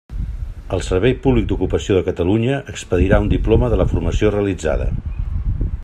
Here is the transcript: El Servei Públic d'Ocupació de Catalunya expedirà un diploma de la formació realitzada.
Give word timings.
El 0.77 0.79
Servei 0.85 1.13
Públic 1.25 1.45
d'Ocupació 1.51 1.97
de 1.97 2.01
Catalunya 2.07 2.57
expedirà 2.73 3.21
un 3.27 3.31
diploma 3.35 3.71
de 3.75 3.81
la 3.83 3.89
formació 3.93 4.33
realitzada. 4.39 4.91